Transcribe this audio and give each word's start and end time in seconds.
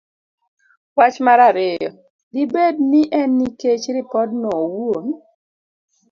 Wach 0.97 1.17
mar 1.25 1.39
Ariyo. 1.49 1.89
Dibed 2.33 2.75
ni 2.91 3.01
en 3.19 3.29
nikech 3.39 3.85
ripodno 3.95 4.49
owuon? 4.61 5.05